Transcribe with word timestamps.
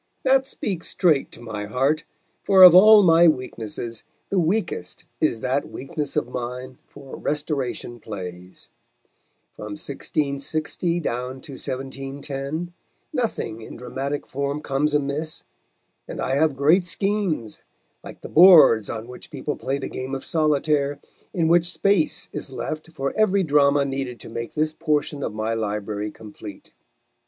That 0.23 0.47
speaks 0.47 0.87
straight 0.89 1.31
to 1.33 1.41
my 1.41 1.65
heart; 1.65 2.05
for 2.43 2.63
of 2.63 2.73
all 2.73 3.03
my 3.03 3.27
weaknesses 3.27 4.03
the 4.29 4.39
weakest 4.39 5.05
is 5.19 5.41
that 5.41 5.69
weakness 5.69 6.15
of 6.15 6.27
mine 6.27 6.79
for 6.87 7.15
Restoration 7.15 7.99
plays. 7.99 8.69
From 9.55 9.77
1660 9.77 10.99
down 11.01 11.39
to 11.41 11.51
1710 11.51 12.73
nothing 13.13 13.61
in 13.61 13.75
dramatic 13.77 14.25
form 14.25 14.59
comes 14.63 14.95
amiss, 14.95 15.43
and 16.07 16.19
I 16.19 16.33
have 16.33 16.55
great 16.55 16.85
schemes, 16.85 17.59
like 18.03 18.21
the 18.21 18.27
boards 18.27 18.89
on 18.89 19.07
which 19.07 19.29
people 19.29 19.55
play 19.55 19.77
the 19.77 19.87
game 19.87 20.15
of 20.15 20.25
solitaire, 20.25 20.99
in 21.31 21.47
which 21.47 21.71
space 21.71 22.27
is 22.33 22.49
left 22.49 22.91
for 22.91 23.13
every 23.15 23.43
drama 23.43 23.85
needed 23.85 24.19
to 24.21 24.29
make 24.29 24.55
this 24.55 24.73
portion 24.73 25.21
of 25.21 25.31
my 25.35 25.53
library 25.53 26.09
complete. 26.09 26.71